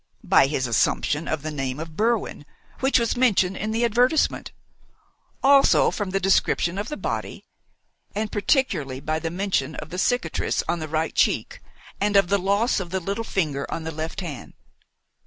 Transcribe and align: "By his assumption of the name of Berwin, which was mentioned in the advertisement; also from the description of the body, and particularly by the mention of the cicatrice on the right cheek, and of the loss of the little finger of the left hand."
"By 0.23 0.47
his 0.47 0.65
assumption 0.65 1.27
of 1.27 1.43
the 1.43 1.51
name 1.51 1.79
of 1.79 1.95
Berwin, 1.95 2.43
which 2.79 2.97
was 2.97 3.15
mentioned 3.15 3.55
in 3.55 3.69
the 3.69 3.85
advertisement; 3.85 4.51
also 5.43 5.91
from 5.91 6.09
the 6.09 6.19
description 6.19 6.79
of 6.79 6.89
the 6.89 6.97
body, 6.97 7.45
and 8.15 8.31
particularly 8.31 8.99
by 8.99 9.19
the 9.19 9.29
mention 9.29 9.75
of 9.75 9.91
the 9.91 9.99
cicatrice 9.99 10.63
on 10.67 10.79
the 10.79 10.87
right 10.87 11.13
cheek, 11.13 11.59
and 11.99 12.15
of 12.15 12.29
the 12.29 12.39
loss 12.39 12.79
of 12.79 12.89
the 12.89 12.99
little 12.99 13.23
finger 13.23 13.63
of 13.65 13.83
the 13.83 13.91
left 13.91 14.21
hand." 14.21 14.53